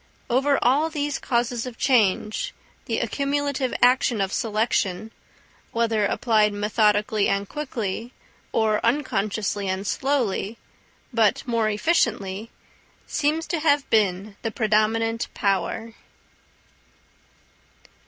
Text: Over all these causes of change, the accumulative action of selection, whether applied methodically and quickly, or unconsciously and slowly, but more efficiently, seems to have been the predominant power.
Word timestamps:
Over 0.31 0.57
all 0.63 0.89
these 0.89 1.19
causes 1.19 1.67
of 1.67 1.77
change, 1.77 2.55
the 2.85 2.97
accumulative 2.97 3.71
action 3.83 4.19
of 4.19 4.33
selection, 4.33 5.11
whether 5.73 6.07
applied 6.07 6.53
methodically 6.53 7.29
and 7.29 7.47
quickly, 7.47 8.11
or 8.51 8.83
unconsciously 8.83 9.67
and 9.67 9.85
slowly, 9.85 10.57
but 11.13 11.43
more 11.47 11.69
efficiently, 11.69 12.49
seems 13.05 13.45
to 13.49 13.59
have 13.59 13.87
been 13.91 14.37
the 14.41 14.49
predominant 14.49 15.27
power. 15.35 15.93